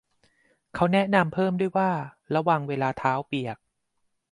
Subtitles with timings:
[0.73, 1.91] เค้าแนะนำเพิ่มด้วยว่า
[2.33, 3.57] ระวังเวลาเท้าเปียก